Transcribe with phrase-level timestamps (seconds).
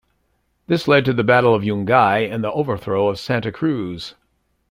[0.65, 4.15] This led to the Battle of Yungay and the overthrow of Santa Cruz.